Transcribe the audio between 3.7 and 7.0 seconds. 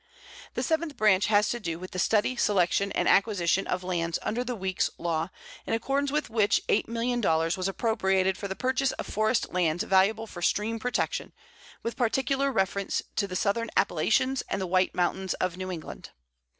lands under the Weeks law, in accordance with which eight